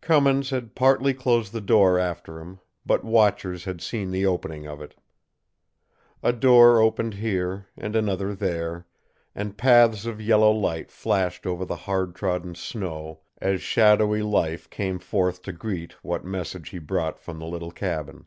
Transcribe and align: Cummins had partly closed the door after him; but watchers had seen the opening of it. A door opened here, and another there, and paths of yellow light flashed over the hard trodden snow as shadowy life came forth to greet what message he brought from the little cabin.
Cummins 0.00 0.50
had 0.50 0.74
partly 0.74 1.14
closed 1.14 1.52
the 1.52 1.60
door 1.60 1.96
after 1.96 2.40
him; 2.40 2.58
but 2.84 3.04
watchers 3.04 3.66
had 3.66 3.80
seen 3.80 4.10
the 4.10 4.26
opening 4.26 4.66
of 4.66 4.82
it. 4.82 4.96
A 6.24 6.32
door 6.32 6.80
opened 6.80 7.14
here, 7.14 7.68
and 7.76 7.94
another 7.94 8.34
there, 8.34 8.88
and 9.32 9.56
paths 9.56 10.06
of 10.06 10.20
yellow 10.20 10.50
light 10.50 10.90
flashed 10.90 11.46
over 11.46 11.64
the 11.64 11.76
hard 11.76 12.16
trodden 12.16 12.56
snow 12.56 13.20
as 13.40 13.62
shadowy 13.62 14.22
life 14.22 14.68
came 14.70 14.98
forth 14.98 15.40
to 15.42 15.52
greet 15.52 15.92
what 16.02 16.24
message 16.24 16.70
he 16.70 16.80
brought 16.80 17.20
from 17.20 17.38
the 17.38 17.46
little 17.46 17.70
cabin. 17.70 18.26